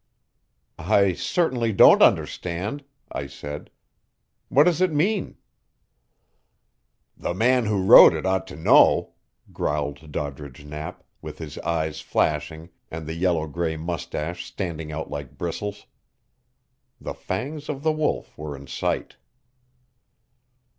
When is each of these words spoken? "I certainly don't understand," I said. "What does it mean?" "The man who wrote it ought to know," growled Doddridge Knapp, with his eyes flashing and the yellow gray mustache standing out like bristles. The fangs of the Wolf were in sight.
"I 0.79 1.13
certainly 1.13 1.71
don't 1.71 2.01
understand," 2.01 2.83
I 3.11 3.27
said. 3.27 3.69
"What 4.49 4.63
does 4.63 4.81
it 4.81 4.91
mean?" 4.91 5.37
"The 7.15 7.35
man 7.35 7.67
who 7.67 7.85
wrote 7.85 8.15
it 8.15 8.25
ought 8.25 8.47
to 8.47 8.55
know," 8.55 9.11
growled 9.53 10.11
Doddridge 10.11 10.65
Knapp, 10.65 11.03
with 11.21 11.37
his 11.37 11.59
eyes 11.59 12.01
flashing 12.01 12.69
and 12.89 13.05
the 13.05 13.13
yellow 13.13 13.45
gray 13.45 13.77
mustache 13.77 14.43
standing 14.43 14.91
out 14.91 15.11
like 15.11 15.37
bristles. 15.37 15.85
The 16.99 17.13
fangs 17.13 17.69
of 17.69 17.83
the 17.83 17.93
Wolf 17.93 18.35
were 18.35 18.55
in 18.55 18.65
sight. 18.65 19.17